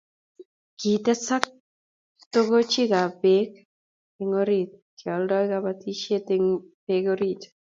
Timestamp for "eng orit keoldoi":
4.19-5.45